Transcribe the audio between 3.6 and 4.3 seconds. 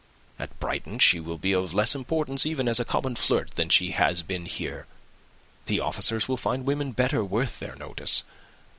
she has